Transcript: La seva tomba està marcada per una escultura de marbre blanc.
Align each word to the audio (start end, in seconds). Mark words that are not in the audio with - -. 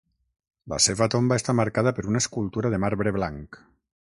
La 0.73 0.79
seva 0.85 1.07
tomba 1.15 1.37
està 1.41 1.55
marcada 1.59 1.93
per 1.99 2.07
una 2.13 2.23
escultura 2.25 2.73
de 2.77 2.81
marbre 2.85 3.15
blanc. 3.19 3.61